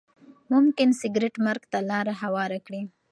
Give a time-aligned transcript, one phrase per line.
[0.51, 2.81] ممکن سګریټ مرګ ته لاره هواره کړي.